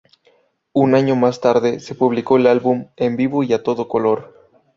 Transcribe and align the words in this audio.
Un 0.73 0.95
año 0.95 1.15
más 1.15 1.41
tarde, 1.41 1.79
se 1.79 1.93
publicó 1.93 2.37
el 2.37 2.47
álbum 2.47 2.87
"En 2.95 3.15
Vivo 3.15 3.43
Y... 3.43 3.53
A 3.53 3.61
Todo 3.61 3.87
Color..! 3.87 4.33